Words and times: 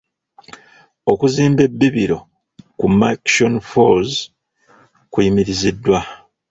Okuzimba 1.11 1.61
ebbibiro 1.67 2.17
ku 2.77 2.85
Murchison 2.97 3.53
Falls 3.69 4.13
kuyimiriziddwa. 5.11 5.99